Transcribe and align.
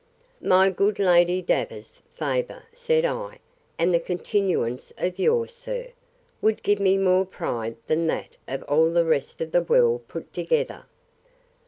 My 0.41 0.71
good 0.71 0.97
Lady 0.97 1.43
Davers's 1.43 2.01
favour, 2.15 2.63
said 2.73 3.05
I, 3.05 3.37
and 3.77 3.93
the 3.93 3.99
continuance 3.99 4.91
of 4.97 5.19
yours, 5.19 5.53
sir, 5.53 5.89
would 6.41 6.63
give 6.63 6.79
me 6.79 6.97
more 6.97 7.23
pride 7.23 7.75
than 7.85 8.07
that 8.07 8.35
of 8.47 8.63
all 8.63 8.89
the 8.89 9.05
rest 9.05 9.41
of 9.41 9.51
the 9.51 9.61
world 9.61 10.07
put 10.07 10.33
together. 10.33 10.85